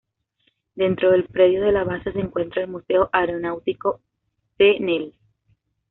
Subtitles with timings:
[0.73, 4.01] Dentro del predio de la base se encuentra el Museo Aeronáutico
[4.57, 5.13] Cnel.